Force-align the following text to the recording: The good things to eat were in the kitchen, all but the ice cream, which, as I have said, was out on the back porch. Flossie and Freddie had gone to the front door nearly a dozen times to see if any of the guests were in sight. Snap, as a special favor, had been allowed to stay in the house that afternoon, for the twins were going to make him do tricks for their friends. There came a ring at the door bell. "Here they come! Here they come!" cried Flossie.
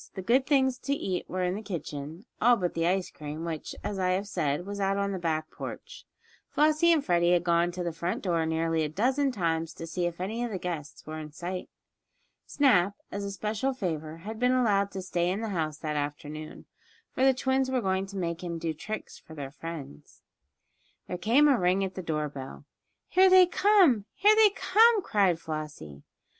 The 0.15 0.23
good 0.23 0.47
things 0.47 0.79
to 0.79 0.93
eat 0.95 1.29
were 1.29 1.43
in 1.43 1.53
the 1.53 1.61
kitchen, 1.61 2.25
all 2.41 2.57
but 2.57 2.73
the 2.73 2.87
ice 2.87 3.11
cream, 3.11 3.45
which, 3.45 3.75
as 3.83 3.99
I 3.99 4.09
have 4.13 4.27
said, 4.27 4.65
was 4.65 4.79
out 4.79 4.97
on 4.97 5.11
the 5.11 5.19
back 5.19 5.51
porch. 5.51 6.05
Flossie 6.49 6.91
and 6.91 7.05
Freddie 7.05 7.33
had 7.33 7.43
gone 7.43 7.71
to 7.73 7.83
the 7.83 7.93
front 7.93 8.23
door 8.23 8.43
nearly 8.47 8.81
a 8.81 8.89
dozen 8.89 9.31
times 9.31 9.75
to 9.75 9.85
see 9.85 10.07
if 10.07 10.19
any 10.19 10.43
of 10.43 10.49
the 10.49 10.57
guests 10.57 11.05
were 11.05 11.19
in 11.19 11.31
sight. 11.31 11.69
Snap, 12.47 12.95
as 13.11 13.23
a 13.23 13.29
special 13.29 13.73
favor, 13.75 14.17
had 14.17 14.39
been 14.39 14.53
allowed 14.53 14.89
to 14.89 15.03
stay 15.03 15.29
in 15.29 15.41
the 15.41 15.49
house 15.49 15.77
that 15.77 15.95
afternoon, 15.95 16.65
for 17.11 17.23
the 17.23 17.31
twins 17.31 17.69
were 17.69 17.79
going 17.79 18.07
to 18.07 18.17
make 18.17 18.43
him 18.43 18.57
do 18.57 18.73
tricks 18.73 19.19
for 19.19 19.35
their 19.35 19.51
friends. 19.51 20.23
There 21.07 21.15
came 21.19 21.47
a 21.47 21.59
ring 21.59 21.83
at 21.83 21.93
the 21.93 22.01
door 22.01 22.27
bell. 22.27 22.65
"Here 23.07 23.29
they 23.29 23.45
come! 23.45 24.05
Here 24.15 24.35
they 24.35 24.49
come!" 24.49 25.03
cried 25.03 25.37
Flossie. 25.39 26.01